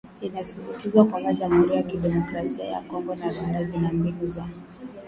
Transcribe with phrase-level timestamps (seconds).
[0.21, 4.45] Inasisitizwa kwamba Jamuhuri ya Kidemokrasia ya Kongo na Rwanda zina mbinu za